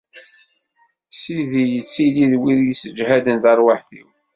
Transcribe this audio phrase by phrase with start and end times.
[1.19, 4.07] Sidi yettili d wid yesseǧhaden tarwiḥt-iw.